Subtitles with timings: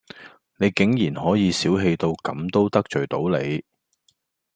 [0.57, 3.63] 你竟然可以小器到咁都得罪到你